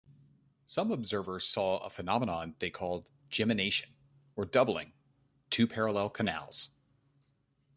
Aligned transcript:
Some 0.65 0.91
observers 0.91 1.45
saw 1.45 1.77
a 1.77 1.89
phenomenon 1.91 2.55
they 2.57 2.71
called 2.71 3.11
"gemination", 3.29 3.89
or 4.35 4.45
doubling- 4.47 4.93
two 5.51 5.67
parallel 5.67 6.09
canals. 6.09 6.71